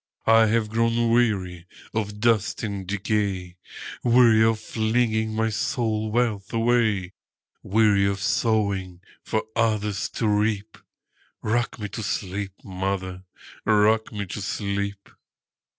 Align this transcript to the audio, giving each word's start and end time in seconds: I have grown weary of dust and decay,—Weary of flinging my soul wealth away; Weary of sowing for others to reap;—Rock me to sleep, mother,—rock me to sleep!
I 0.25 0.47
have 0.47 0.69
grown 0.71 1.11
weary 1.11 1.67
of 1.93 2.19
dust 2.19 2.63
and 2.63 2.87
decay,—Weary 2.87 4.43
of 4.43 4.59
flinging 4.59 5.35
my 5.35 5.49
soul 5.51 6.09
wealth 6.09 6.51
away; 6.51 7.13
Weary 7.61 8.07
of 8.07 8.19
sowing 8.19 9.01
for 9.21 9.43
others 9.55 10.09
to 10.17 10.27
reap;—Rock 10.27 11.77
me 11.77 11.87
to 11.89 12.01
sleep, 12.01 12.53
mother,—rock 12.63 14.11
me 14.11 14.25
to 14.25 14.41
sleep! 14.41 15.07